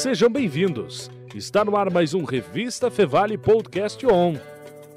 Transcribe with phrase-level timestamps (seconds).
[0.00, 1.10] Sejam bem-vindos.
[1.34, 4.34] Está no ar mais um Revista Fevale Podcast On,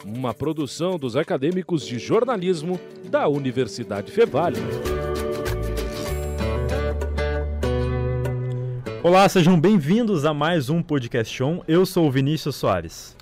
[0.05, 2.79] uma produção dos acadêmicos de jornalismo
[3.10, 4.62] da Universidade Fevale.
[9.04, 11.61] Olá, sejam bem-vindos a mais um Podcast On.
[11.67, 13.17] Eu sou o Vinícius Soares.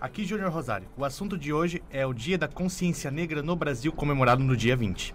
[0.00, 0.86] Aqui Júnior Rosário.
[0.96, 4.76] O assunto de hoje é o Dia da Consciência Negra no Brasil, comemorado no dia
[4.76, 5.12] 20.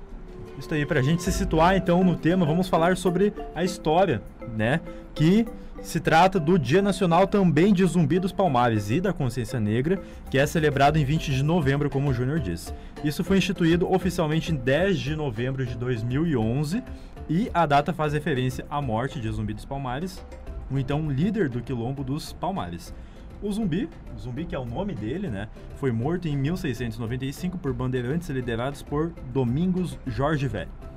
[0.59, 4.21] Isso aí, para a gente se situar então no tema, vamos falar sobre a história,
[4.57, 4.81] né?
[5.15, 5.47] Que
[5.81, 10.37] se trata do Dia Nacional também de Zumbi dos Palmares e da Consciência Negra, que
[10.37, 12.73] é celebrado em 20 de novembro, como o Júnior disse.
[13.03, 16.83] Isso foi instituído oficialmente em 10 de novembro de 2011
[17.29, 20.23] e a data faz referência à morte de Zumbi dos Palmares,
[20.69, 22.93] o então líder do Quilombo dos Palmares.
[23.41, 27.73] O Zumbi, o Zumbi que é o nome dele, né, foi morto em 1695 por
[27.73, 30.88] bandeirantes liderados por Domingos Jorge Velho.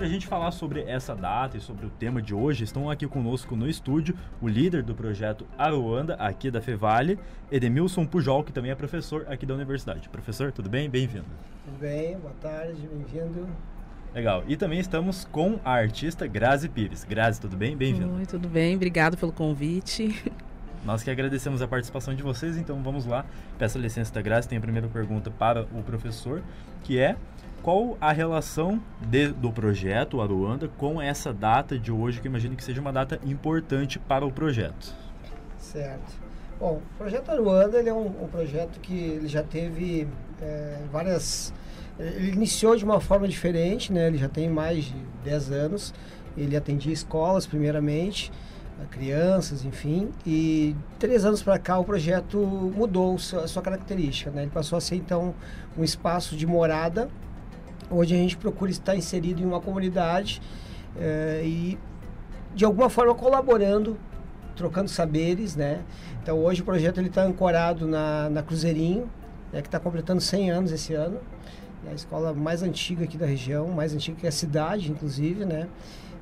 [0.00, 3.06] Para a gente falar sobre essa data e sobre o tema de hoje, estão aqui
[3.06, 7.18] conosco no estúdio o líder do projeto Aruanda, aqui da Fevale,
[7.52, 10.08] Edemilson Pujol, que também é professor aqui da universidade.
[10.08, 10.88] Professor, tudo bem?
[10.88, 11.26] Bem-vindo.
[11.66, 13.46] Tudo bem, boa tarde, bem-vindo.
[14.14, 14.42] Legal.
[14.48, 17.04] E também estamos com a artista Grazi Pires.
[17.04, 17.76] Grazi, tudo bem?
[17.76, 18.14] Bem-vindo.
[18.14, 18.76] Oi, tudo bem?
[18.76, 20.18] Obrigado pelo convite.
[20.84, 23.24] Nós que agradecemos a participação de vocês, então vamos lá.
[23.58, 26.42] Peço a licença da Grazi, tem a primeira pergunta para o professor,
[26.82, 27.16] que é
[27.62, 32.56] qual a relação de, do projeto Aruanda com essa data de hoje, que eu imagino
[32.56, 34.94] que seja uma data importante para o projeto?
[35.58, 36.12] Certo.
[36.58, 40.08] Bom, o projeto Aruanda ele é um, um projeto que ele já teve
[40.40, 41.52] é, várias
[42.00, 44.06] ele iniciou de uma forma diferente, né?
[44.06, 45.94] Ele já tem mais de 10 anos.
[46.36, 48.32] Ele atendia escolas primeiramente,
[48.86, 50.10] crianças, enfim.
[50.26, 54.42] E três anos para cá o projeto mudou a sua característica, né?
[54.42, 55.34] Ele passou a ser então
[55.76, 57.08] um espaço de morada,
[57.90, 60.40] onde a gente procura estar inserido em uma comunidade
[60.96, 61.78] eh, e
[62.54, 63.98] de alguma forma colaborando,
[64.56, 65.82] trocando saberes, né?
[66.22, 69.10] Então hoje o projeto ele está ancorado na, na Cruzeirinho,
[69.52, 69.62] né?
[69.62, 71.18] que está completando 100 anos esse ano.
[71.86, 75.66] É a escola mais antiga aqui da região, mais antiga que a cidade, inclusive, né?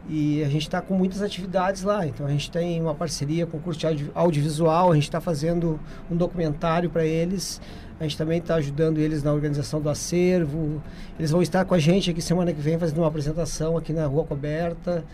[0.09, 2.07] E a gente está com muitas atividades lá.
[2.07, 5.79] Então a gente tem uma parceria com o curso de audiovisual, a gente está fazendo
[6.11, 7.61] um documentário para eles.
[8.01, 10.81] A gente também está ajudando eles na organização do acervo.
[11.19, 14.07] Eles vão estar com a gente aqui semana que vem fazendo uma apresentação aqui na
[14.07, 15.05] Rua Coberta.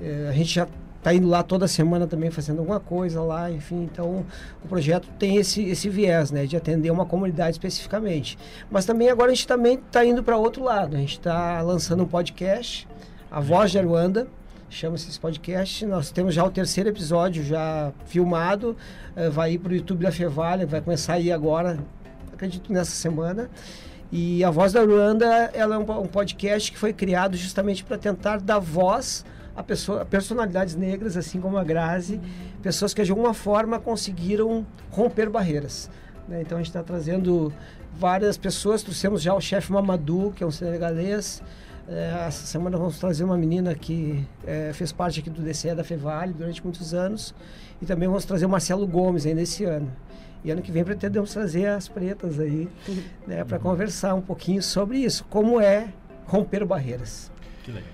[0.00, 0.66] É, a gente já
[1.00, 3.88] está indo lá toda semana também fazendo alguma coisa lá, enfim.
[3.90, 4.24] Então,
[4.62, 8.38] o projeto tem esse, esse viés, né, de atender uma comunidade especificamente.
[8.70, 10.96] Mas também agora a gente também está indo para outro lado.
[10.96, 12.86] A gente está lançando um podcast,
[13.30, 14.26] A Voz de Aruanda,
[14.68, 15.86] chama-se esse podcast.
[15.86, 18.76] Nós temos já o terceiro episódio já filmado,
[19.16, 21.78] uh, vai ir para o YouTube da Fevalha, vai começar aí agora,
[22.32, 23.48] acredito nessa semana.
[24.10, 27.96] E a Voz da Aruanda, ela é um, um podcast que foi criado justamente para
[27.96, 29.24] tentar dar voz
[29.54, 32.20] a pessoa, personalidades negras, assim como a Grazi,
[32.60, 35.88] pessoas que de alguma forma conseguiram romper barreiras.
[36.26, 36.42] Né?
[36.42, 37.52] Então a gente está trazendo
[37.96, 41.40] várias pessoas, trouxemos já o chefe Mamadou, que é um senegalês.
[41.88, 45.82] É, essa semana vamos trazer uma menina que é, fez parte aqui do DCE da
[45.82, 47.34] Fevale durante muitos anos.
[47.80, 49.90] E também vamos trazer o Marcelo Gomes ainda esse ano.
[50.44, 52.68] E ano que vem pretendemos trazer as pretas aí,
[53.26, 55.92] né, para conversar um pouquinho sobre isso, como é
[56.26, 57.30] romper barreiras.
[57.62, 57.90] Que legal.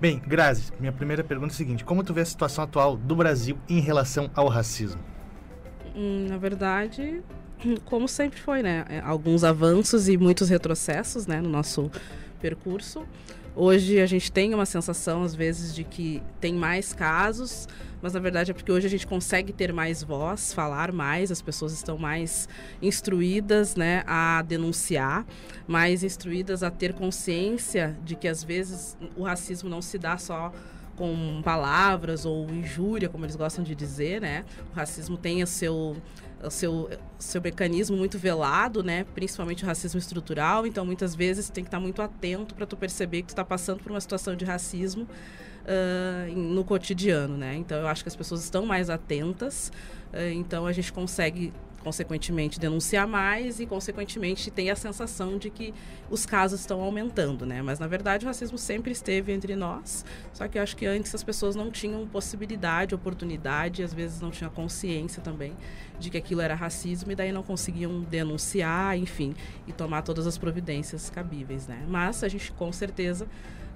[0.00, 3.14] Bem, Grazi, minha primeira pergunta é a seguinte: como tu vê a situação atual do
[3.14, 5.00] Brasil em relação ao racismo?
[5.94, 7.20] Hum, na verdade,
[7.84, 8.84] como sempre foi, né?
[8.88, 11.90] É, alguns avanços e muitos retrocessos, né, no nosso
[12.40, 13.06] percurso.
[13.54, 17.68] Hoje a gente tem uma sensação, às vezes, de que tem mais casos,
[18.00, 21.42] mas na verdade é porque hoje a gente consegue ter mais voz, falar mais, as
[21.42, 22.48] pessoas estão mais
[22.80, 25.26] instruídas né, a denunciar,
[25.66, 30.52] mais instruídas a ter consciência de que às vezes o racismo não se dá só
[30.96, 34.44] com palavras ou injúria, como eles gostam de dizer, né?
[34.70, 35.96] O racismo tem o seu
[36.42, 39.04] o seu, seu mecanismo muito velado, né?
[39.14, 40.66] Principalmente o racismo estrutural.
[40.66, 43.82] Então, muitas vezes, tem que estar muito atento para tu perceber que tu está passando
[43.82, 47.56] por uma situação de racismo uh, no cotidiano, né?
[47.56, 49.70] Então, eu acho que as pessoas estão mais atentas.
[50.12, 55.74] Uh, então, a gente consegue consequentemente denunciar mais e consequentemente tem a sensação de que
[56.10, 57.62] os casos estão aumentando, né?
[57.62, 61.14] Mas na verdade o racismo sempre esteve entre nós, só que eu acho que antes
[61.14, 65.54] as pessoas não tinham possibilidade, oportunidade, às vezes não tinham consciência também
[65.98, 69.34] de que aquilo era racismo e daí não conseguiam denunciar, enfim,
[69.66, 71.84] e tomar todas as providências cabíveis, né?
[71.88, 73.26] Mas a gente com certeza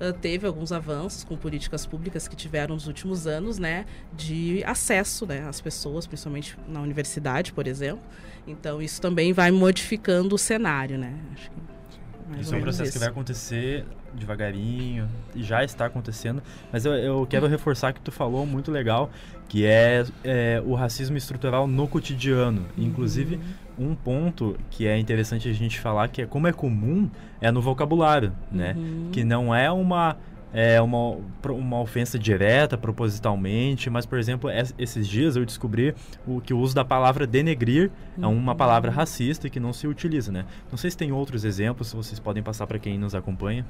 [0.00, 5.26] uh, teve alguns avanços com políticas públicas que tiveram nos últimos anos, né, de acesso,
[5.26, 8.04] né, às pessoas, principalmente na universidade, por exemplo.
[8.46, 11.14] Então isso também vai modificando o cenário, né?
[11.32, 12.92] Acho que isso é um processo isso.
[12.92, 16.42] que vai acontecer devagarinho, e já está acontecendo.
[16.72, 19.10] Mas eu, eu quero reforçar que tu falou muito legal,
[19.48, 22.66] que é, é o racismo estrutural no cotidiano.
[22.78, 23.40] Inclusive,
[23.78, 27.10] um ponto que é interessante a gente falar, que é como é comum,
[27.40, 28.74] é no vocabulário, né?
[29.12, 30.16] Que não é uma
[30.56, 31.18] é uma,
[31.48, 34.48] uma ofensa direta, propositalmente, mas, por exemplo,
[34.78, 35.92] esses dias eu descobri
[36.24, 37.90] o, que o uso da palavra denegrir
[38.22, 40.44] é uma palavra racista e que não se utiliza, né?
[40.70, 43.66] Não sei se tem outros exemplos, vocês podem passar para quem nos acompanha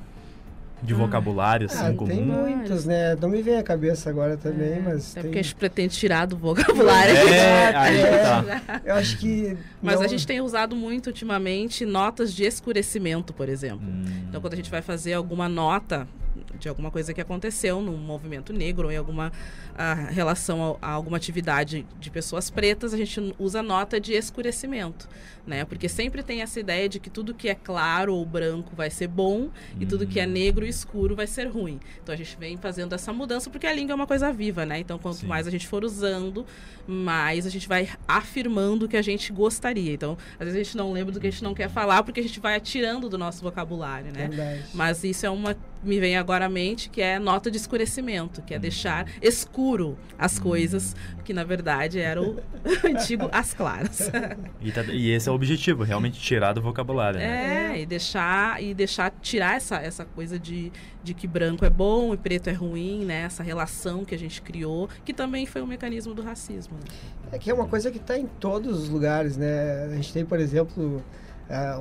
[0.85, 0.97] de ah.
[0.97, 2.09] vocabulário assim ah, comum?
[2.09, 3.17] Tem muitos, né?
[3.17, 5.17] Não me vem a cabeça agora também, é, mas.
[5.17, 5.23] É tem...
[5.25, 7.17] porque a gente pretende tirar do vocabulário.
[7.17, 8.83] É, aí tá.
[8.85, 9.57] Eu acho que.
[9.83, 10.03] Mas não...
[10.03, 13.87] a gente tem usado muito ultimamente notas de escurecimento, por exemplo.
[13.87, 14.05] Hum.
[14.29, 16.07] Então, quando a gente vai fazer alguma nota
[16.65, 19.31] de alguma coisa que aconteceu no movimento negro ou em alguma
[19.77, 25.07] a, relação a, a, alguma atividade de pessoas pretas, a gente usa nota de escurecimento,
[25.47, 25.67] né?
[25.67, 29.09] Porque sempre tem essa ideia de que tudo que é claro ou branco vai ser
[29.09, 30.33] bom e tudo que é uhum.
[30.33, 31.79] negro e escuro vai ser ruim.
[32.03, 34.79] Então a gente vem fazendo essa mudança porque a língua é uma coisa viva, né?
[34.79, 35.27] Então quanto Sim.
[35.27, 36.47] mais a gente for usando,
[36.87, 39.93] mais a gente vai afirmando o que a gente gostaria.
[39.93, 42.21] Então, às vezes a gente não lembra do que a gente não quer falar porque
[42.21, 44.29] a gente vai atirando do nosso vocabulário, né?
[44.29, 44.65] Verdade.
[44.73, 48.55] Mas isso é uma me vem agora à mente que é nota de escurecimento, que
[48.55, 50.95] é deixar escuro as coisas,
[51.25, 52.41] que na verdade era o
[52.85, 54.11] antigo as claras.
[54.61, 57.19] E, tá, e, esse é o objetivo, realmente tirar do vocabulário.
[57.19, 57.75] Né?
[57.75, 60.73] É, e deixar e deixar tirar essa, essa coisa de,
[61.03, 63.23] de que branco é bom e preto é ruim, né?
[63.23, 66.75] Essa relação que a gente criou, que também foi um mecanismo do racismo.
[66.75, 67.31] Né?
[67.33, 69.85] É que é uma coisa que está em todos os lugares, né?
[69.85, 71.03] A gente tem, por exemplo,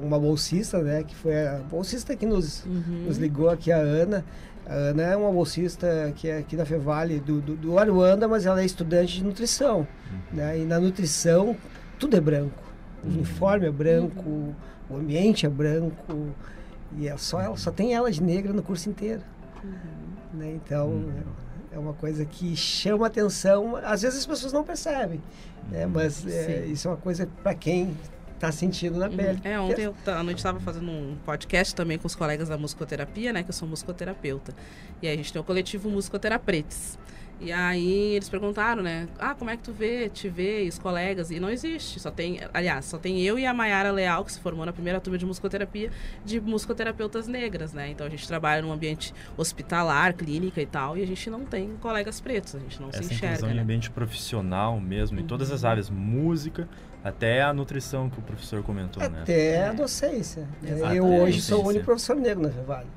[0.01, 1.03] uma bolsista, né?
[1.03, 3.05] Que foi a bolsista que nos, uhum.
[3.07, 4.25] nos ligou aqui, a Ana.
[4.65, 8.45] A Ana é uma bolsista que é aqui da Fevale, do, do, do Aruanda, mas
[8.45, 9.79] ela é estudante de nutrição.
[9.79, 10.37] Uhum.
[10.37, 10.59] Né?
[10.59, 11.55] E na nutrição,
[11.99, 12.63] tudo é branco.
[13.03, 13.13] O uhum.
[13.15, 14.53] uniforme é branco, uhum.
[14.89, 16.29] o ambiente é branco.
[16.97, 19.21] E é só, ela, só tem ela de negra no curso inteiro.
[19.63, 20.39] Uhum.
[20.39, 20.53] Né?
[20.63, 21.23] Então, uhum.
[21.71, 23.75] é uma coisa que chama atenção.
[23.77, 25.21] Às vezes as pessoas não percebem,
[25.69, 25.85] né?
[25.85, 27.95] mas é, isso é uma coisa para quem
[28.43, 29.39] tá sentindo na pele.
[29.43, 33.31] É, ontem eu, a noite estava fazendo um podcast também com os colegas da musicoterapia,
[33.31, 33.41] né?
[33.41, 34.53] Que eu sou musicoterapeuta.
[35.01, 36.99] E aí a gente tem o coletivo Musicoterapretes.
[37.39, 39.07] E aí eles perguntaram, né?
[39.17, 41.31] Ah, como é que tu vê, te vê, e os colegas?
[41.31, 42.01] E não existe.
[42.01, 44.99] Só tem, aliás, só tem eu e a Mayara Leal, que se formou na primeira
[44.99, 45.89] turma de musicoterapia,
[46.25, 47.89] de musicoterapeutas negras, né?
[47.89, 51.75] Então a gente trabalha num ambiente hospitalar, clínica e tal, e a gente não tem
[51.81, 53.35] colegas pretos, a gente não Essa se enxerga.
[53.35, 53.55] Essa né?
[53.55, 55.23] em ambiente profissional mesmo, uhum.
[55.23, 56.67] em todas as áreas, música,
[57.03, 59.21] até a nutrição que o professor comentou, Até né?
[59.23, 60.47] Até a docência.
[60.65, 60.93] Exato.
[60.93, 62.87] Eu hoje sou o único professor negro na Fevale.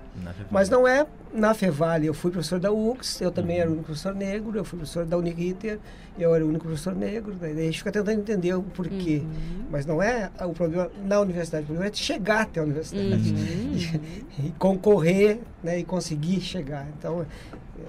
[0.50, 2.06] Mas não é na Fevale.
[2.06, 3.62] Eu fui professor da UX, eu também uhum.
[3.62, 5.78] era o único professor negro, eu fui professor da Uniriter,
[6.18, 7.34] eu era o único professor negro.
[7.34, 9.22] Daí a gente fica tentando entender o porquê.
[9.22, 9.64] Uhum.
[9.70, 13.32] Mas não é o problema na universidade, o problema é chegar até a universidade.
[13.32, 13.66] Uhum.
[14.38, 16.86] E, e, concorrer né, e conseguir chegar.
[16.98, 17.26] Então,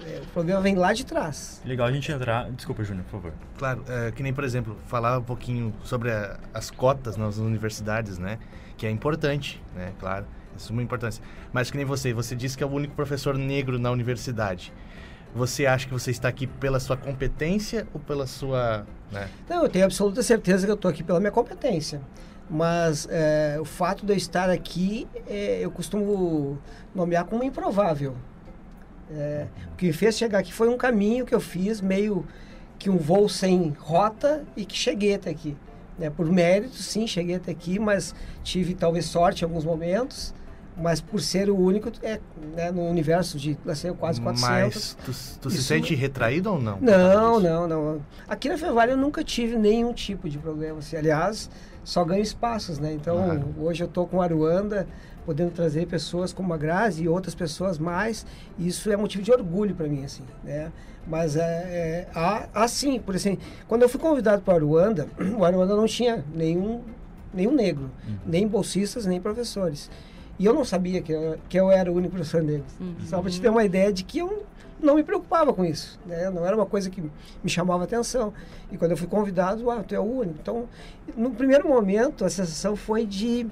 [0.04, 1.60] é, o problema vem lá de trás.
[1.64, 2.50] Legal a gente entrar.
[2.50, 3.32] Desculpa, Júnior, por favor.
[3.56, 8.18] Claro, é, que nem, por exemplo, falar um pouquinho sobre a, as cotas nas universidades,
[8.18, 8.38] né?
[8.76, 9.92] Que é importante, né?
[9.98, 10.26] Claro,
[10.58, 11.22] é suma importância.
[11.52, 14.72] Mas que nem você, você disse que é o único professor negro na universidade.
[15.34, 18.86] Você acha que você está aqui pela sua competência ou pela sua.
[19.12, 19.28] Né?
[19.48, 22.00] Não, eu tenho absoluta certeza que eu estou aqui pela minha competência.
[22.50, 26.58] Mas é, o fato de eu estar aqui, é, eu costumo
[26.94, 28.16] nomear como improvável.
[29.10, 32.26] É, o que me fez chegar aqui foi um caminho que eu fiz, meio
[32.78, 35.56] que um voo sem rota e que cheguei até aqui.
[35.98, 36.08] Né?
[36.08, 40.32] Por mérito, sim, cheguei até aqui, mas tive talvez sorte em alguns momentos.
[40.80, 42.20] Mas por ser o único, é,
[42.54, 44.48] né, no universo de sei, quase 400.
[44.48, 46.78] Mas tu, tu se sente retraído ou não?
[46.80, 48.00] Não, não, não.
[48.28, 50.78] Aqui na Fevale eu nunca tive nenhum tipo de problema.
[50.78, 50.96] Assim.
[50.96, 51.50] Aliás,
[51.82, 52.92] só ganho espaços, né?
[52.92, 53.54] Então, claro.
[53.58, 54.86] hoje eu estou com Aruanda,
[55.24, 58.24] podendo trazer pessoas como a Grazi e outras pessoas mais.
[58.58, 60.70] Isso é motivo de orgulho para mim, assim, né?
[61.06, 65.44] Mas é, é há, há sim, por assim, quando eu fui convidado para Aruanda, o
[65.44, 66.82] Aruanda não tinha nenhum,
[67.32, 68.16] nenhum negro, uhum.
[68.26, 69.90] nem bolsistas, nem professores.
[70.38, 72.64] E eu não sabia que eu, que eu era o único professor negro.
[72.80, 72.94] Uhum.
[73.06, 74.44] Só para te ter uma ideia de que eu
[74.80, 76.30] não me preocupava com isso, né?
[76.30, 78.32] Não era uma coisa que me chamava atenção.
[78.70, 80.38] E quando eu fui convidado, ah, tu é o único.
[80.40, 80.68] Então,
[81.16, 83.46] no primeiro momento, a sensação foi de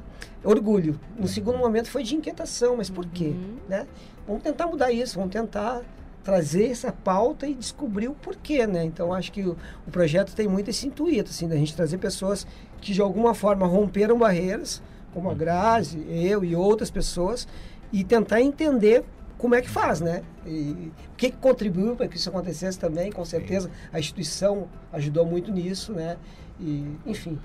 [0.44, 0.98] orgulho.
[1.18, 3.28] No segundo momento foi de inquietação, mas por quê?
[3.28, 3.56] Uhum.
[3.68, 3.86] Né?
[4.26, 5.82] Vamos tentar mudar isso, vamos tentar
[6.22, 8.84] trazer essa pauta e descobrir o porquê, né?
[8.84, 12.44] Então acho que o, o projeto tem muito esse intuito, assim, da gente trazer pessoas
[12.80, 14.82] que de alguma forma romperam barreiras,
[15.16, 17.48] como a Grazi, eu e outras pessoas,
[17.90, 19.02] e tentar entender
[19.38, 20.22] como é que faz, né?
[20.44, 25.24] E o que, que contribuiu para que isso acontecesse também, com certeza a instituição ajudou
[25.24, 26.18] muito nisso, né?
[26.60, 27.38] E, enfim,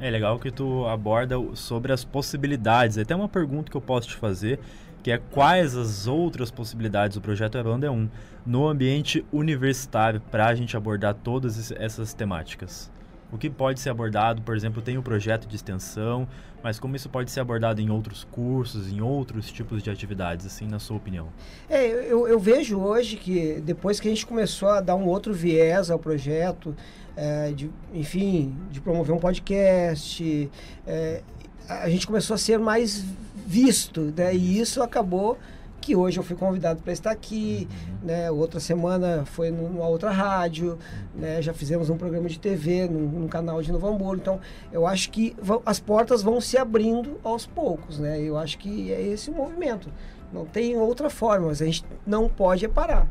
[0.00, 2.98] é legal que tu aborda sobre as possibilidades.
[2.98, 4.58] Até uma pergunta que eu posso te fazer,
[5.00, 8.08] que é quais as outras possibilidades do projeto Evanda é um
[8.44, 12.90] no ambiente universitário para a gente abordar todas essas temáticas.
[13.30, 16.28] O que pode ser abordado, por exemplo, tem o projeto de extensão,
[16.62, 20.66] mas como isso pode ser abordado em outros cursos, em outros tipos de atividades, assim,
[20.66, 21.28] na sua opinião?
[21.68, 25.34] É, eu, eu vejo hoje que depois que a gente começou a dar um outro
[25.34, 26.74] viés ao projeto,
[27.16, 30.50] é, de, enfim, de promover um podcast,
[30.86, 31.22] é,
[31.68, 33.04] a gente começou a ser mais
[33.46, 34.34] visto, né?
[34.34, 35.38] E isso acabou
[35.86, 38.08] que hoje eu fui convidado para estar aqui, uhum.
[38.08, 38.28] né?
[38.28, 40.76] Outra semana foi numa outra rádio,
[41.14, 41.40] né?
[41.40, 44.16] Já fizemos um programa de TV num, num canal de Novo Hamburgo.
[44.20, 44.40] Então,
[44.72, 48.20] eu acho que as portas vão se abrindo aos poucos, né?
[48.20, 49.88] Eu acho que é esse o movimento.
[50.32, 53.06] Não tem outra forma, mas a gente não pode parar.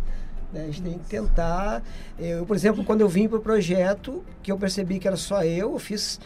[0.52, 0.64] Né?
[0.64, 1.82] A gente tem que tentar.
[2.20, 5.46] Eu, por exemplo, quando eu vim para o projeto, que eu percebi que era só
[5.46, 6.20] eu, eu fiz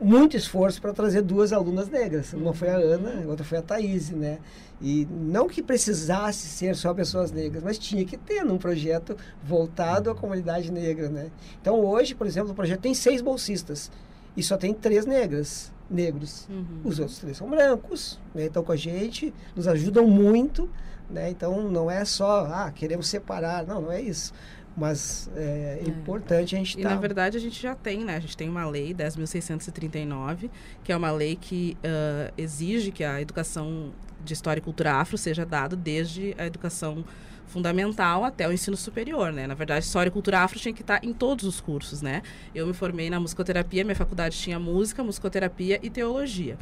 [0.00, 2.32] muito esforço para trazer duas alunas negras.
[2.32, 4.38] Uma foi a Ana, a outra foi a Thaís, né?
[4.80, 9.14] E não que precisasse ser só pessoas negras, mas tinha que ter num projeto
[9.44, 11.30] voltado à comunidade negra, né?
[11.60, 13.90] Então hoje, por exemplo, o projeto tem seis bolsistas
[14.34, 16.46] e só tem três negras, negros.
[16.48, 16.80] Uhum.
[16.82, 18.46] Os outros três são brancos, né?
[18.46, 20.68] Estão com a gente, nos ajudam muito,
[21.10, 21.28] né?
[21.28, 24.32] Então não é só, ah, queremos separar, não, não é isso
[24.80, 26.88] mas é, é, importante a gente E tá...
[26.88, 28.16] na verdade a gente já tem, né?
[28.16, 30.48] A gente tem uma lei 10.639,
[30.82, 33.92] que é uma lei que uh, exige que a educação
[34.24, 37.04] de história e cultura afro seja dada desde a educação
[37.50, 39.46] fundamental até o ensino superior, né?
[39.46, 42.22] Na verdade, história e cultura afro tinha que estar em todos os cursos, né?
[42.54, 46.56] Eu me formei na musicoterapia, minha faculdade tinha música, musicoterapia e teologia.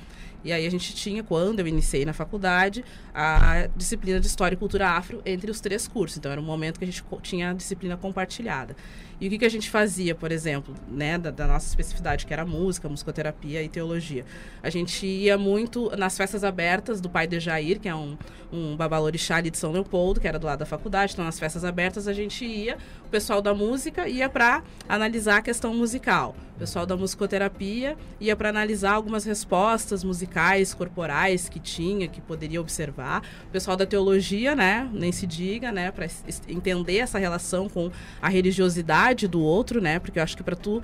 [0.45, 4.59] E aí a gente tinha, quando eu iniciei na faculdade, a disciplina de História e
[4.59, 6.16] Cultura Afro entre os três cursos.
[6.16, 8.76] Então era um momento que a gente tinha a disciplina compartilhada.
[9.20, 12.32] E o que, que a gente fazia, por exemplo, né, da, da, nossa especificidade, que
[12.32, 14.25] era música, musicoterapia e teologia?
[14.62, 18.16] A gente ia muito nas festas abertas do pai de Jair, que é um,
[18.52, 21.14] um babalorixá ali de São Leopoldo, que era do lado da faculdade.
[21.14, 25.42] Então, nas festas abertas, a gente ia, o pessoal da música ia para analisar a
[25.42, 26.37] questão musical.
[26.59, 32.61] O pessoal da musicoterapia ia para analisar algumas respostas musicais, corporais que tinha, que poderia
[32.61, 33.23] observar.
[33.47, 36.09] O pessoal da teologia, né, nem se diga, né, para
[36.49, 40.83] entender essa relação com a religiosidade do outro, né, porque eu acho que para tu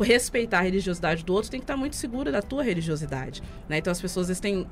[0.00, 3.78] respeitar a religiosidade do outro, tem que estar muito segura da tua religiosidade, né?
[3.78, 4.64] Então as pessoas têm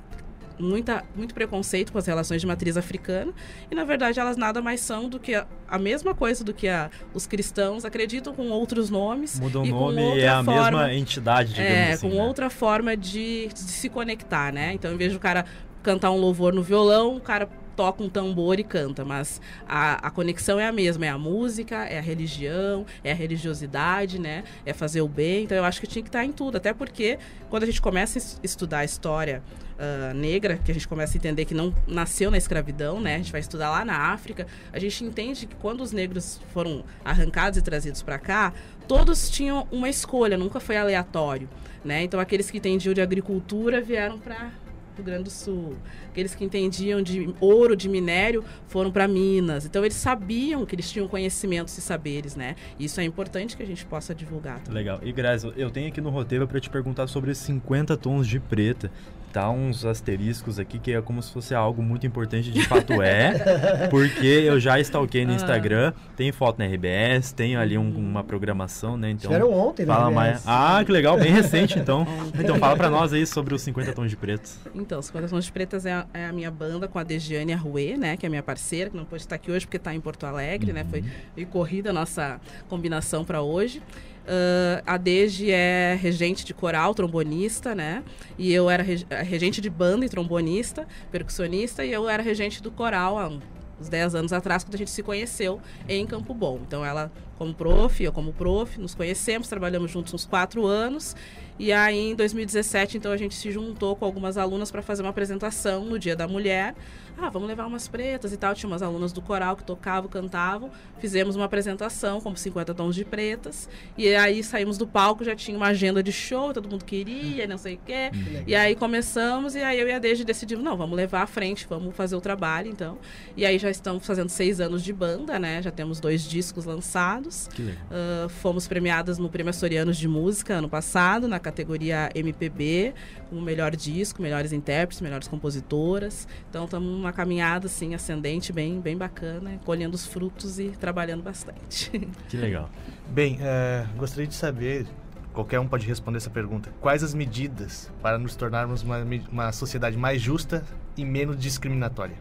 [0.59, 3.33] muita, muito preconceito com as relações de matriz africana
[3.71, 6.69] e na verdade elas nada mais são do que a, a mesma coisa do que
[6.69, 10.95] a, os cristãos acreditam com outros nomes muda o nome e é a forma, mesma
[10.95, 12.23] entidade digamos é, assim, com né?
[12.23, 15.45] outra forma de, de, se conectar né então em vez do cara
[15.83, 20.11] cantar um louvor no violão o cara toca um tambor e canta, mas a, a
[20.11, 24.45] conexão é a mesma, é a música, é a religião, é a religiosidade, né?
[24.64, 25.45] É fazer o bem.
[25.45, 27.19] Então eu acho que tinha que estar em tudo, até porque
[27.50, 29.43] quando a gente começa a estudar a história
[29.75, 33.14] uh, negra, que a gente começa a entender que não nasceu na escravidão, né?
[33.14, 36.85] A gente vai estudar lá na África, a gente entende que quando os negros foram
[37.04, 38.52] arrancados e trazidos para cá,
[38.87, 41.49] todos tinham uma escolha, nunca foi aleatório,
[41.85, 42.02] né?
[42.02, 44.50] Então aqueles que entendiam de agricultura vieram para
[44.97, 45.75] Rio Grande do Sul.
[46.11, 49.67] Aqueles que entendiam de ouro, de minério, foram para Minas.
[49.67, 52.57] Então eles sabiam que eles tinham conhecimentos e saberes, né?
[52.79, 54.61] Isso é importante que a gente possa divulgar.
[54.61, 54.83] Também.
[54.83, 55.01] Legal.
[55.03, 58.91] E Grazi, eu tenho aqui no roteiro para te perguntar sobre 50 tons de preta
[59.35, 63.88] tá uns asteriscos aqui que é como se fosse algo muito importante, de fato é,
[63.91, 65.35] porque eu já stalkei no ah.
[65.35, 69.11] Instagram, tem foto na RBS, tem ali um, uma programação, né?
[69.11, 70.45] Então, Tiveram ontem, fala mais.
[70.47, 72.07] Ah, que legal, bem recente então.
[72.38, 74.57] então fala para nós aí sobre os 50 tons de pretos.
[74.73, 77.97] Então, 50 tons de pretas é a, é a minha banda com a Dejiane Arruê,
[77.97, 80.26] né, que é minha parceira, que não pôde estar aqui hoje porque está em Porto
[80.26, 80.76] Alegre, uhum.
[80.76, 80.87] né?
[80.88, 81.03] Foi,
[81.35, 83.83] foi corrida a nossa combinação para hoje.
[84.25, 88.02] Uh, a Deji é regente de coral, trombonista, né?
[88.38, 93.19] E eu era regente de banda e trombonista, percussionista, e eu era regente do coral
[93.19, 96.61] há uns 10 anos atrás, quando a gente se conheceu em Campo Bom.
[96.66, 101.14] Então ela como prof, eu como prof, nos conhecemos, trabalhamos juntos uns quatro anos.
[101.59, 105.11] E aí, em 2017, então, a gente se juntou com algumas alunas para fazer uma
[105.11, 106.75] apresentação no Dia da Mulher.
[107.17, 108.55] Ah, vamos levar umas pretas e tal.
[108.55, 110.71] Tinha umas alunas do coral que tocavam, cantavam.
[110.99, 113.69] Fizemos uma apresentação, como 50 tons de pretas.
[113.97, 117.57] E aí saímos do palco, já tinha uma agenda de show, todo mundo queria, não
[117.57, 118.11] sei o quê.
[118.47, 121.67] E aí começamos, e aí eu e a Deide decidimos, não, vamos levar à frente,
[121.69, 122.99] vamos fazer o trabalho, então.
[123.37, 125.63] E aí já estamos fazendo seis anos de banda, né?
[125.63, 127.49] Já temos dois discos lançados.
[127.59, 132.95] Uh, fomos premiadas no Prêmio Açorianos de Música ano passado, na categoria MPB,
[133.29, 136.27] como melhor disco, melhores intérpretes, melhores compositoras.
[136.51, 141.91] Então estamos numa caminhada assim ascendente, bem, bem bacana, colhendo os frutos e trabalhando bastante.
[142.29, 142.71] Que legal.
[143.09, 144.87] Bem, uh, gostaria de saber
[145.33, 146.73] qualquer um pode responder essa pergunta.
[146.81, 148.99] Quais as medidas para nos tornarmos uma,
[149.31, 150.65] uma sociedade mais justa
[150.97, 152.17] e menos discriminatória?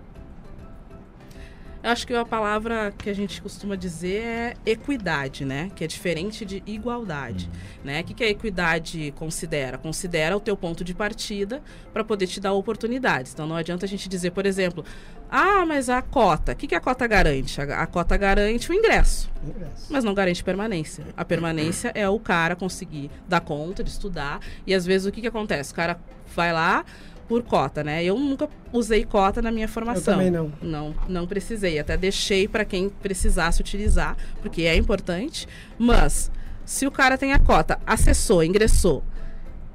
[1.83, 5.69] Eu acho que a palavra que a gente costuma dizer é equidade, né?
[5.75, 7.49] Que é diferente de igualdade,
[7.83, 7.99] né?
[7.99, 9.77] O que, que a equidade considera?
[9.77, 11.61] Considera o teu ponto de partida
[11.91, 13.33] para poder te dar oportunidades.
[13.33, 14.85] Então não adianta a gente dizer, por exemplo,
[15.29, 17.59] ah, mas a cota, o que, que a cota garante?
[17.59, 19.87] A, a cota garante o ingresso, Ingresso.
[19.89, 21.03] mas não garante permanência.
[21.17, 25.19] A permanência é o cara conseguir dar conta de estudar e às vezes o que,
[25.19, 25.73] que acontece?
[25.73, 25.99] O cara
[26.33, 26.85] vai lá
[27.27, 28.03] por cota, né?
[28.03, 30.13] Eu nunca usei cota na minha formação.
[30.13, 30.51] também não.
[30.61, 31.79] Não, não precisei.
[31.79, 35.47] Até deixei para quem precisasse utilizar, porque é importante.
[35.77, 36.31] Mas
[36.65, 39.03] se o cara tem a cota, acessou, ingressou,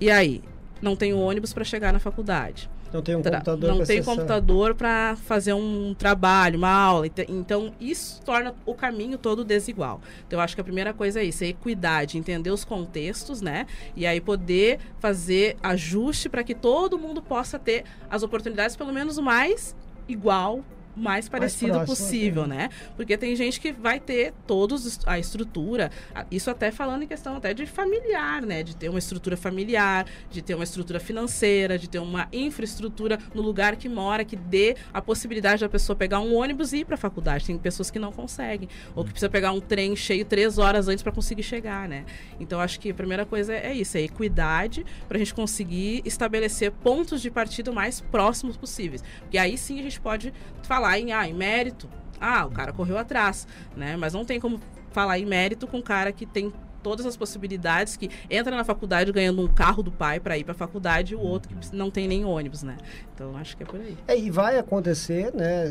[0.00, 0.42] e aí
[0.80, 2.70] não tem o ônibus para chegar na faculdade.
[2.92, 4.14] Não tem um computador não tem acessar.
[4.14, 7.06] computador para fazer um trabalho, uma aula.
[7.28, 10.00] Então, isso torna o caminho todo desigual.
[10.26, 13.66] Então, eu acho que a primeira coisa é isso, é equidade, entender os contextos, né?
[13.94, 19.18] E aí poder fazer ajuste para que todo mundo possa ter as oportunidades, pelo menos
[19.18, 19.76] mais
[20.08, 20.64] igual,
[20.98, 22.46] mais parecido próximo, possível, é.
[22.46, 22.68] né?
[22.96, 25.90] Porque tem gente que vai ter todos a estrutura,
[26.30, 28.62] isso até falando em questão até de familiar, né?
[28.62, 33.42] De ter uma estrutura familiar, de ter uma estrutura financeira, de ter uma infraestrutura no
[33.42, 36.94] lugar que mora, que dê a possibilidade da pessoa pegar um ônibus e ir para
[36.94, 37.46] a faculdade.
[37.46, 41.02] Tem pessoas que não conseguem, ou que precisa pegar um trem cheio três horas antes
[41.02, 42.04] para conseguir chegar, né?
[42.40, 46.72] Então acho que a primeira coisa é isso, é equidade para a gente conseguir estabelecer
[46.72, 49.02] pontos de partida mais próximos possíveis.
[49.20, 51.88] Porque aí sim a gente pode falar em, ah, em mérito.
[52.20, 53.96] Ah, o cara correu atrás, né?
[53.96, 54.60] Mas não tem como
[54.92, 56.52] falar em mérito com um cara que tem
[56.82, 60.52] todas as possibilidades, que entra na faculdade ganhando um carro do pai para ir para
[60.52, 62.76] a faculdade e o outro que não tem nem ônibus, né?
[63.14, 63.96] Então acho que é por aí.
[64.06, 65.66] É, e vai acontecer, né,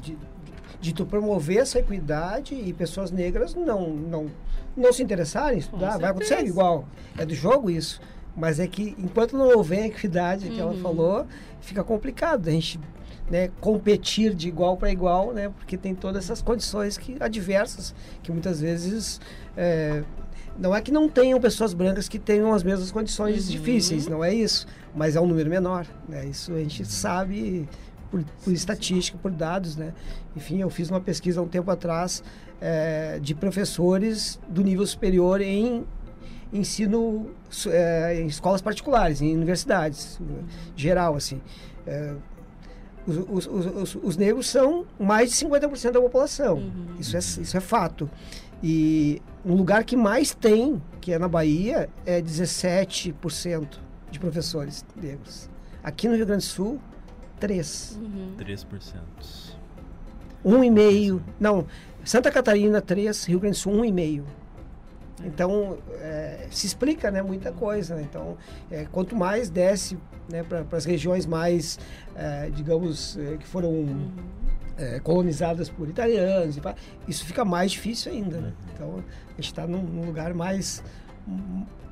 [0.00, 0.16] de,
[0.80, 4.26] de tu promover essa equidade e pessoas negras não, não,
[4.76, 5.98] não se interessarem em estudar.
[5.98, 6.86] Vai acontecer igual.
[7.16, 8.00] É do jogo isso.
[8.36, 10.80] Mas é que enquanto não houver a equidade que ela Uhum.
[10.80, 11.26] falou,
[11.60, 12.78] fica complicado a gente
[13.30, 18.32] né, competir de igual para igual, né, porque tem todas essas condições que adversas que
[18.32, 19.20] muitas vezes
[19.56, 20.02] é,
[20.58, 23.52] não é que não tenham pessoas brancas que tenham as mesmas condições Uhum.
[23.52, 26.24] difíceis, não é isso, mas é um número menor, né?
[26.26, 27.68] Isso a gente sabe
[28.10, 29.92] por, por estatística, por dados, né?
[30.34, 32.24] Enfim, eu fiz uma pesquisa há um tempo atrás
[32.60, 35.84] é, de professores do nível superior em
[36.52, 37.30] ensino
[37.66, 40.42] é, em escolas particulares, em universidades, né,
[40.74, 41.40] geral, assim.
[41.86, 42.14] É,
[43.08, 46.58] os, os, os, os- os negros são mais de 50% da população.
[46.58, 46.86] Uhum.
[46.98, 48.08] Isso, é, isso é fato.
[48.62, 53.66] E um lugar que mais tem, que é na Bahia, é 17%
[54.10, 55.48] de professores negros.
[55.82, 56.80] Aqui no Rio Grande do Sul,
[57.40, 57.98] 3.
[58.00, 58.32] Uhum.
[58.38, 58.66] 3%.
[60.44, 61.22] Um e meio.
[61.38, 61.66] Não,
[62.04, 64.24] Santa Catarina, 3, Rio Grande do Sul, um e meio.
[65.24, 67.96] Então, é, se explica né, muita coisa.
[67.96, 68.02] né?
[68.02, 68.36] Então,
[68.70, 71.78] é, quanto mais desce né, para as regiões mais,
[72.14, 74.10] é, digamos, é, que foram
[74.76, 76.58] é, colonizadas por italianos,
[77.06, 78.40] isso fica mais difícil ainda.
[78.40, 78.52] Né?
[78.74, 80.82] Então, a gente está num, num lugar mais,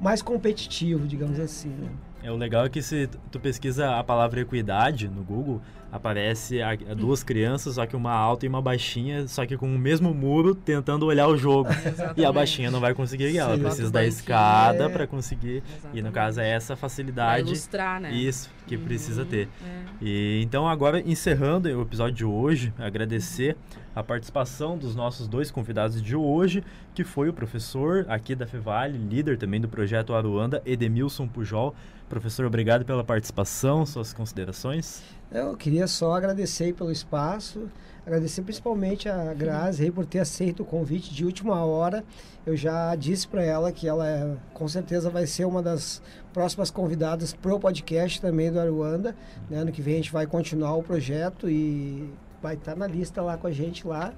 [0.00, 1.70] mais competitivo, digamos assim.
[1.70, 1.88] Né?
[2.22, 5.60] É, o legal é que se tu pesquisa a palavra equidade no Google,
[5.90, 9.78] aparece a, duas crianças, só que uma alta e uma baixinha, só que com o
[9.78, 11.70] mesmo muro tentando olhar o jogo.
[11.76, 12.32] E a Exatamente.
[12.32, 13.62] baixinha não vai conseguir, ela Sim.
[13.62, 14.88] precisa Bota o da escada é.
[14.88, 15.56] para conseguir.
[15.56, 16.12] E no Exatamente.
[16.12, 17.46] caso é essa Pra facilidade.
[17.46, 18.12] ilustrar, né?
[18.12, 19.48] Isso que precisa ter.
[19.64, 19.82] É.
[20.00, 23.56] E então agora encerrando o episódio de hoje, agradecer
[23.94, 26.62] a participação dos nossos dois convidados de hoje,
[26.94, 31.74] que foi o professor aqui da Fevale, líder também do projeto Aruanda, Edemilson Pujol.
[32.08, 35.02] Professor, obrigado pela participação, suas considerações.
[35.30, 37.68] Eu queria só agradecer pelo espaço,
[38.06, 42.04] agradecer principalmente a Grazi por ter aceito o convite de última hora.
[42.46, 46.00] Eu já disse para ela que ela é, com certeza vai ser uma das
[46.32, 49.16] próximas convidadas pro podcast também do Aruanda.
[49.50, 49.58] Né?
[49.58, 52.08] Ano que vem a gente vai continuar o projeto e
[52.40, 54.14] vai estar na lista lá com a gente lá,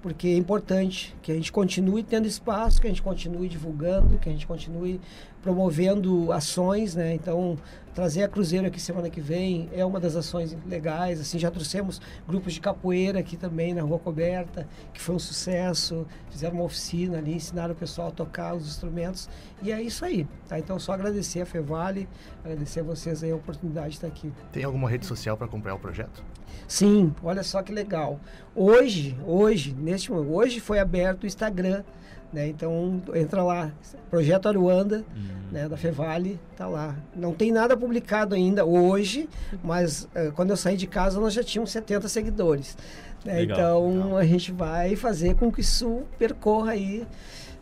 [0.00, 4.28] porque é importante que a gente continue tendo espaço, que a gente continue divulgando, que
[4.28, 5.00] a gente continue
[5.42, 7.14] promovendo ações, né?
[7.14, 7.58] Então,
[7.92, 11.20] trazer a Cruzeiro aqui semana que vem é uma das ações legais.
[11.20, 16.06] Assim, já trouxemos grupos de capoeira aqui também na Rua Coberta, que foi um sucesso.
[16.30, 19.28] Fizeram uma oficina ali, ensinaram o pessoal a tocar os instrumentos.
[19.60, 20.58] E é isso aí, tá?
[20.58, 22.08] Então, só agradecer a Fevale,
[22.44, 24.32] agradecer a vocês aí a oportunidade de estar aqui.
[24.52, 26.24] Tem alguma rede social para acompanhar o projeto?
[26.68, 28.20] Sim, olha só que legal.
[28.54, 31.82] Hoje, hoje, neste momento, hoje foi aberto o Instagram,
[32.32, 32.48] né?
[32.48, 33.70] Então entra lá,
[34.10, 35.04] Projeto Aruanda,
[35.50, 36.96] né, da Fevale, tá lá.
[37.14, 39.28] Não tem nada publicado ainda hoje,
[39.62, 42.76] mas eh, quando eu saí de casa nós já tínhamos 70 seguidores.
[43.24, 43.34] né?
[43.34, 44.16] Legal, então legal.
[44.18, 47.06] a gente vai fazer com que isso percorra aí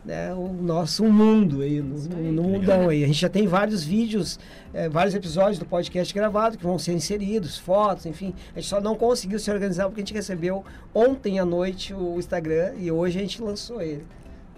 [0.04, 3.04] né, o nosso mundo aí, no, no, no mundão aí.
[3.04, 4.38] A gente já tem vários vídeos,
[4.72, 8.34] é, vários episódios do podcast gravado que vão ser inseridos, fotos, enfim.
[8.54, 12.18] A gente só não conseguiu se organizar porque a gente recebeu ontem à noite o
[12.18, 14.04] Instagram e hoje a gente lançou ele.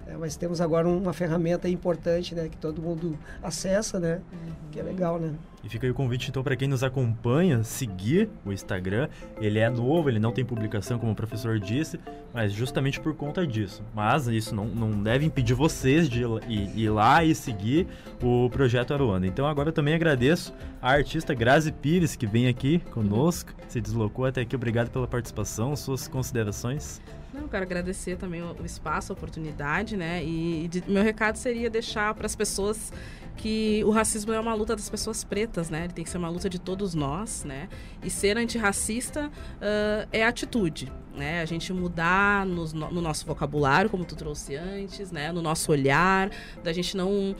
[0.07, 4.71] É, mas temos agora uma ferramenta importante, né, que todo mundo acessa, né, uhum.
[4.71, 5.33] que é legal, né.
[5.65, 9.09] E fica aí o convite então para quem nos acompanha seguir o Instagram.
[9.41, 12.01] Ele é novo, ele não tem publicação como o professor disse,
[12.35, 13.85] mas justamente por conta disso.
[13.95, 17.87] Mas isso não, não deve impedir vocês de ir, ir lá e seguir
[18.21, 19.27] o projeto Aruanda.
[19.27, 24.25] Então agora eu também agradeço a artista Grazi Pires que vem aqui conosco, se deslocou
[24.25, 24.57] até aqui.
[24.57, 27.01] Obrigado pela participação, suas considerações.
[27.33, 30.23] Não, quero agradecer também o, espaço, a oportunidade, né?
[30.23, 32.93] E de, meu recado seria deixar para as pessoas
[33.37, 35.85] que o racismo é uma luta das pessoas pretas, né?
[35.85, 37.69] Ele tem que ser uma luta de todos nós, né?
[38.03, 41.41] E ser antirracista uh, é atitude, né?
[41.41, 45.33] A gente mudar no, no, nosso vocabulário, como tu trouxe antes, né?
[45.33, 46.31] No nosso olhar,
[46.63, 47.35] da gente não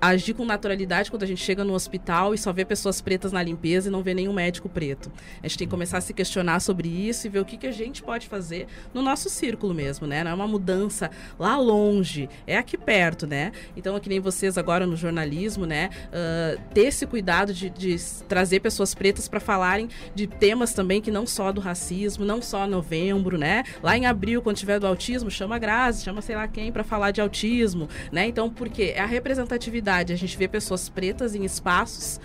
[0.00, 3.42] agir com naturalidade quando a gente chega no hospital e só vê pessoas pretas na
[3.42, 5.10] limpeza e não vê nenhum médico preto.
[5.42, 7.66] A gente tem que começar a se questionar sobre isso e ver o que, que
[7.66, 10.22] a gente pode fazer no nosso círculo mesmo, né?
[10.22, 13.52] Não é uma mudança lá longe, é aqui perto, né?
[13.76, 15.35] Então, é que nem vocês agora no jornalismo,
[15.66, 15.90] né?
[16.06, 17.96] Uh, ter esse cuidado de, de
[18.28, 22.66] trazer pessoas pretas para falarem de temas também que não só do racismo, não só
[22.66, 23.64] novembro, né?
[23.82, 26.84] Lá em abril, quando tiver do autismo, chama a Grazi, chama sei lá quem para
[26.84, 28.26] falar de autismo, né?
[28.26, 32.20] Então, porque é a representatividade, a gente vê pessoas pretas em espaços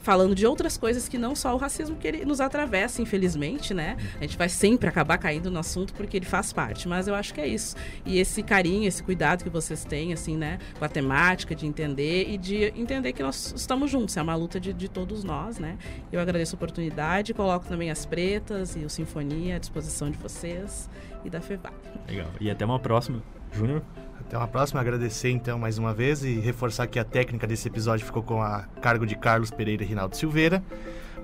[0.00, 3.96] falando de outras coisas que não só o racismo que ele nos atravessa, infelizmente, né?
[4.18, 7.34] A gente vai sempre acabar caindo no assunto porque ele faz parte, mas eu acho
[7.34, 7.76] que é isso.
[8.04, 12.28] E esse carinho, esse cuidado que vocês têm, assim, né, com a temática, de entender
[12.28, 15.78] e de entender que nós estamos juntos, é uma luta de, de todos nós, né?
[16.12, 20.88] Eu agradeço a oportunidade, coloco também as pretas e o Sinfonia à disposição de vocês
[21.24, 21.72] e da FEVA.
[22.08, 22.28] Legal.
[22.40, 23.82] E até uma próxima, Júnior.
[24.30, 24.80] Até uma próxima.
[24.80, 28.60] Agradecer então mais uma vez e reforçar que a técnica desse episódio ficou com a
[28.80, 30.62] cargo de Carlos Pereira e Rinaldo Silveira.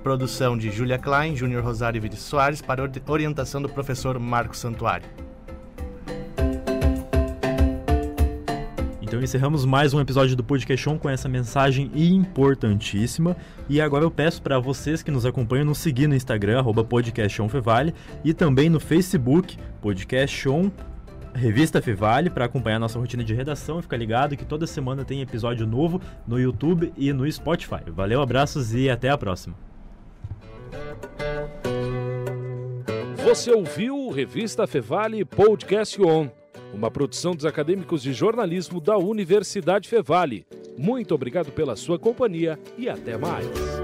[0.02, 5.06] Produção de Júlia Klein, Júnior Rosário e Vinícius Soares para orientação do professor Marcos Santuário.
[9.00, 13.36] Então encerramos mais um episódio do Podcast On com essa mensagem importantíssima.
[13.68, 18.34] E agora eu peço para vocês que nos acompanham nos seguir no Instagram, podcastonfevale, e
[18.34, 20.72] também no Facebook, Podcast On
[21.36, 25.20] Revista Fevale para acompanhar nossa rotina de redação e ficar ligado que toda semana tem
[25.20, 27.82] episódio novo no YouTube e no Spotify.
[27.88, 29.54] Valeu, abraços e até a próxima.
[33.24, 36.28] Você ouviu Revista Fevale Podcast On,
[36.72, 40.46] uma produção dos acadêmicos de jornalismo da Universidade Fevale.
[40.78, 43.75] Muito obrigado pela sua companhia e até mais.